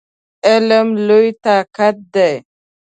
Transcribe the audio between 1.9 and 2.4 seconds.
دی!